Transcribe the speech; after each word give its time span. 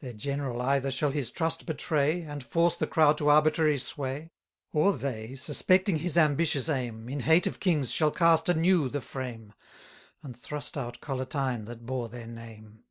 Their 0.00 0.12
general 0.12 0.60
either 0.60 0.90
shall 0.90 1.10
his 1.10 1.30
trust 1.30 1.64
betray, 1.64 2.20
And 2.20 2.44
force 2.44 2.76
the 2.76 2.86
crowd 2.86 3.16
to 3.16 3.30
arbitrary 3.30 3.78
sway; 3.78 4.30
Or 4.74 4.92
they, 4.92 5.34
suspecting 5.36 5.96
his 6.00 6.18
ambitious 6.18 6.68
aim, 6.68 7.08
In 7.08 7.20
hate 7.20 7.46
of 7.46 7.60
kings 7.60 7.90
shall 7.90 8.10
cast 8.10 8.50
anew 8.50 8.90
the 8.90 9.00
frame; 9.00 9.54
And 10.22 10.36
thrust 10.36 10.76
out 10.76 11.00
Collatine 11.00 11.64
that 11.64 11.86
bore 11.86 12.10
their 12.10 12.26
name. 12.26 12.84